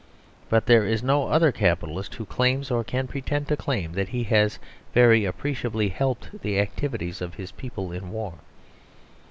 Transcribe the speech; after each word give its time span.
But 0.49 0.65
there 0.65 0.83
is 0.83 1.03
no 1.03 1.27
other 1.27 1.51
capitalist 1.51 2.15
who 2.15 2.25
claims, 2.25 2.71
or 2.71 2.83
can 2.83 3.05
pretend 3.07 3.47
to 3.49 3.55
claim, 3.55 3.91
that 3.93 4.09
he 4.09 4.23
has 4.23 4.57
very 4.95 5.25
appreciably 5.25 5.89
helped 5.89 6.41
the 6.41 6.57
activities 6.59 7.21
of 7.21 7.35
his 7.35 7.51
people 7.51 7.91
in 7.91 8.09
war. 8.09 8.39